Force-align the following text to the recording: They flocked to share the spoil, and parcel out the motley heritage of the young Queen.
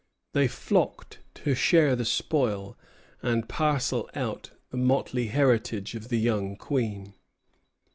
They 0.33 0.47
flocked 0.47 1.19
to 1.35 1.53
share 1.53 1.95
the 1.95 2.05
spoil, 2.05 2.75
and 3.21 3.47
parcel 3.47 4.09
out 4.15 4.49
the 4.71 4.77
motley 4.77 5.27
heritage 5.27 5.93
of 5.93 6.09
the 6.09 6.17
young 6.17 6.55
Queen. 6.55 7.13